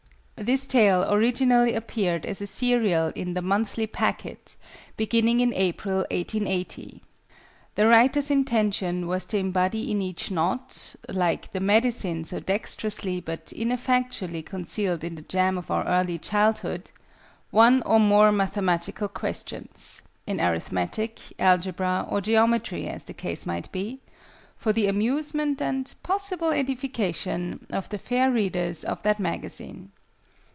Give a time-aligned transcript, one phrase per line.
[0.43, 4.55] This Tale originally appeared as a serial in The Monthly Packet,
[4.97, 7.03] beginning in April, 1880.
[7.75, 13.53] The writer's intention was to embody in each Knot (like the medicine so dexterously, but
[13.53, 16.89] ineffectually, concealed in the jam of our early childhood)
[17.51, 23.99] one or more mathematical questions in Arithmetic, Algebra, or Geometry, as the case might be
[24.57, 29.91] for the amusement, and possible edification, of the fair readers of that Magazine.